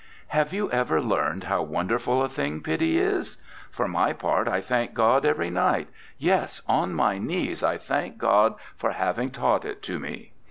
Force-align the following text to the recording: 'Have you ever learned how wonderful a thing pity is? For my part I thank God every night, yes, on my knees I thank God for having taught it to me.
'Have 0.29 0.51
you 0.51 0.71
ever 0.71 0.99
learned 0.99 1.43
how 1.43 1.61
wonderful 1.61 2.23
a 2.23 2.27
thing 2.27 2.61
pity 2.61 2.97
is? 2.97 3.37
For 3.69 3.87
my 3.87 4.13
part 4.13 4.47
I 4.47 4.59
thank 4.59 4.95
God 4.95 5.27
every 5.27 5.51
night, 5.51 5.89
yes, 6.17 6.59
on 6.67 6.95
my 6.95 7.19
knees 7.19 7.61
I 7.61 7.77
thank 7.77 8.17
God 8.17 8.55
for 8.75 8.93
having 8.93 9.29
taught 9.29 9.63
it 9.63 9.83
to 9.83 9.99
me. 9.99 10.31